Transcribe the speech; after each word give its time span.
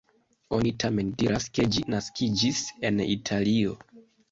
Oni 0.57 0.71
tamen 0.83 1.11
diras 1.23 1.45
ke 1.59 1.67
ĝi 1.77 1.85
naskiĝis 1.95 2.65
en 2.91 3.01
Italio. 3.19 3.79